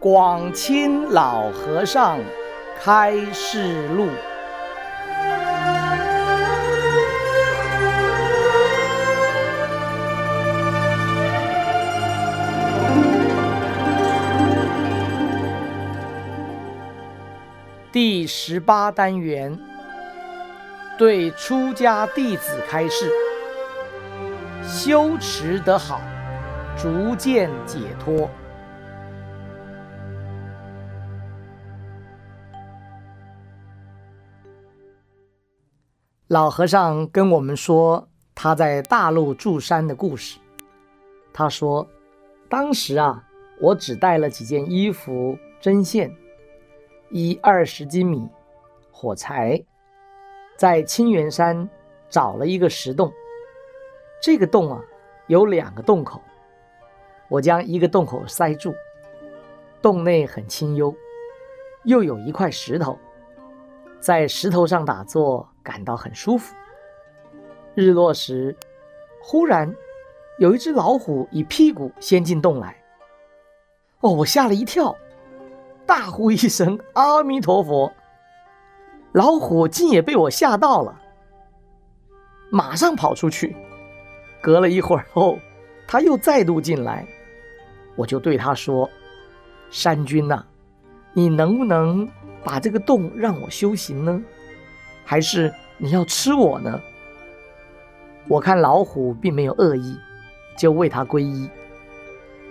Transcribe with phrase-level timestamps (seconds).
[0.00, 2.18] 广清老和尚
[2.82, 4.08] 开示录
[17.92, 19.58] 第十八单元，
[20.96, 23.12] 对出家弟子开示：
[24.66, 26.00] 修持得好，
[26.74, 28.30] 逐渐解脱。
[36.30, 40.38] 老和尚跟我们说他在大陆住山的故事。
[41.32, 41.84] 他说，
[42.48, 43.26] 当时啊，
[43.60, 46.16] 我只带了几件衣服、针线、
[47.10, 48.28] 一二十斤米、
[48.92, 49.60] 火柴，
[50.56, 51.68] 在清源山
[52.08, 53.12] 找了一个石洞。
[54.22, 54.80] 这个洞啊，
[55.26, 56.22] 有两个洞口，
[57.28, 58.72] 我将一个洞口塞住，
[59.82, 60.94] 洞内很清幽，
[61.82, 62.96] 又有一块石头。
[63.98, 66.54] 在石头上打坐，感到很舒服。
[67.74, 68.56] 日落时，
[69.22, 69.74] 忽然
[70.38, 72.76] 有一只老虎以屁股先进洞来。
[74.00, 74.96] 哦，我吓了一跳，
[75.86, 77.92] 大呼一声“阿弥陀佛”，
[79.12, 81.00] 老虎竟也被我吓到了，
[82.50, 83.54] 马上跑出去。
[84.42, 85.38] 隔了一会儿后，
[85.86, 87.06] 他又再度进来，
[87.96, 88.88] 我就对他说
[89.70, 90.44] ：“山君呐，
[91.12, 92.08] 你能不能？”
[92.42, 94.22] 把这个洞让我修行呢，
[95.10, 96.80] 还是你要吃我呢？
[98.28, 99.98] 我看老虎并没有恶意，
[100.56, 101.50] 就为他皈依。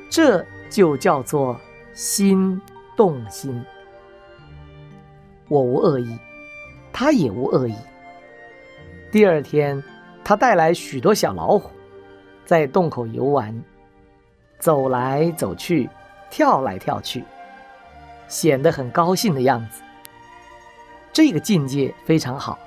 [0.09, 1.57] 这就叫做
[1.93, 2.61] 心
[2.97, 3.63] 动心。
[5.47, 6.19] 我无恶意，
[6.91, 7.75] 他也无恶意。
[9.09, 9.81] 第二天，
[10.21, 11.71] 他带来许多小老虎，
[12.43, 13.57] 在洞口游玩，
[14.57, 15.89] 走来走去，
[16.29, 17.23] 跳来跳去。
[18.27, 19.81] 显得很高兴的样子，
[21.11, 22.57] 这个境界非常好，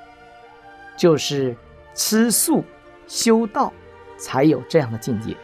[0.96, 1.56] 就是
[1.94, 2.64] 吃素
[3.06, 3.72] 修道
[4.18, 5.36] 才有这样的境界。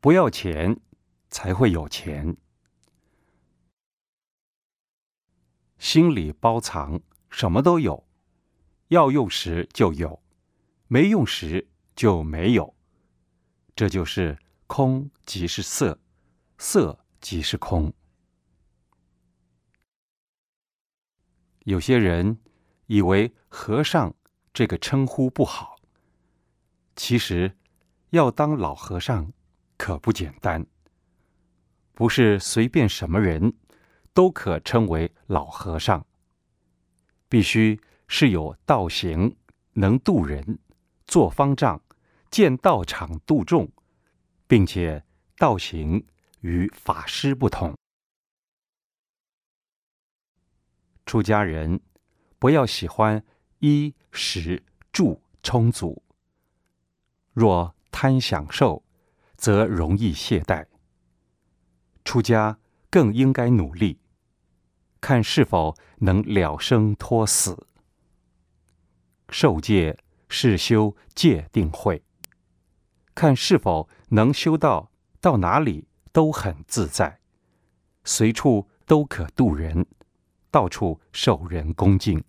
[0.00, 0.80] 不要钱，
[1.28, 2.36] 才会有钱。
[5.78, 7.00] 心里包藏
[7.30, 8.06] 什么都有，
[8.88, 10.22] 要用时就有，
[10.86, 12.74] 没用时就没有。
[13.74, 16.00] 这就是空即是色，
[16.58, 17.92] 色即是空。
[21.60, 22.38] 有些人
[22.86, 24.14] 以为和尚
[24.52, 25.80] 这个称呼不好，
[26.96, 27.56] 其实
[28.10, 29.32] 要当老和尚。
[29.78, 30.66] 可不简单，
[31.94, 33.54] 不是随便什么人
[34.12, 36.04] 都可称为老和尚。
[37.28, 39.36] 必须是有道行，
[39.74, 40.58] 能渡人，
[41.06, 41.80] 做方丈，
[42.30, 43.70] 建道场度众，
[44.46, 45.04] 并且
[45.36, 46.04] 道行
[46.40, 47.74] 与法师不同。
[51.06, 51.80] 出家人
[52.38, 53.24] 不要喜欢
[53.60, 56.02] 衣食住充足，
[57.32, 58.82] 若贪享受。
[59.38, 60.66] 则容易懈怠。
[62.04, 62.58] 出家
[62.90, 64.00] 更应该努力，
[65.00, 67.66] 看是否能了生脱死。
[69.28, 69.96] 受戒
[70.28, 72.02] 是修戒定慧，
[73.14, 74.90] 看是否能修到
[75.20, 77.20] 到哪里都很自在，
[78.04, 79.86] 随处都可度人，
[80.50, 82.24] 到处受人恭敬。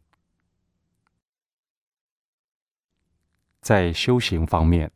[3.61, 4.91] 在修行方面。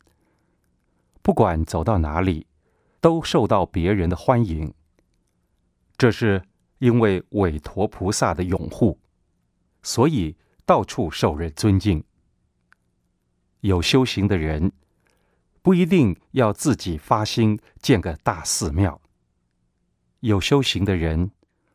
[1.24, 2.46] 不管走到哪里，
[3.00, 4.74] 都受到别人的欢迎。
[5.96, 6.42] 这是
[6.80, 9.00] 因为韦陀菩萨的拥护，
[9.82, 10.36] 所以
[10.66, 12.04] 到处受人尊敬。
[13.60, 14.70] 有修行的人，
[15.62, 19.00] 不一定要自己发心建个大寺庙。
[20.20, 21.30] 有修行的人，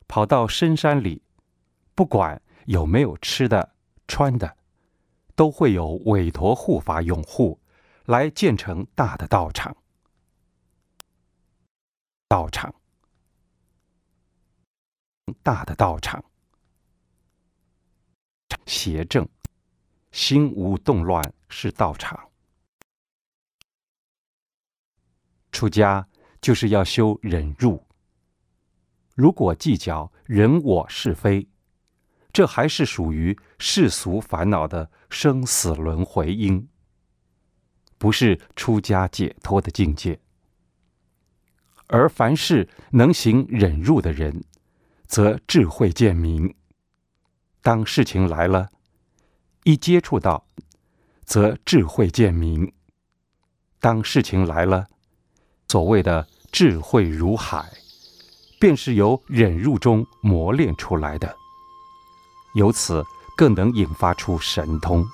[0.06, 1.22] 跑到深山里，
[1.96, 3.72] 不管有没有吃的、
[4.06, 4.56] 穿的，
[5.34, 7.58] 都会有韦陀护法拥护。
[8.10, 9.76] 来建成大的道场，
[12.26, 12.74] 道场，
[15.44, 16.24] 大的道场，
[18.66, 19.28] 邪正，
[20.10, 22.28] 心无动乱是道场。
[25.52, 26.08] 出家
[26.40, 27.86] 就是要修忍辱，
[29.14, 31.48] 如果计较人我是非，
[32.32, 36.68] 这还是属于世俗烦恼的生死轮回因，
[38.00, 40.18] 不是出家解脱的境界。
[41.86, 44.42] 而凡是能行忍辱的人，
[45.06, 46.54] 则智慧见明。
[47.60, 48.70] 当事情来了，
[49.64, 50.46] 一接触到，
[51.26, 52.72] 则智慧见明。
[53.80, 54.86] 当事情来了，
[55.68, 57.70] 所谓的智慧如海，
[58.58, 61.36] 便是由忍辱中磨练出来的。
[62.54, 63.04] 由此
[63.36, 65.04] 更能引发出神通。